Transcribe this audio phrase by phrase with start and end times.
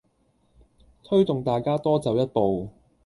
[1.03, 2.69] 推動大家多走一步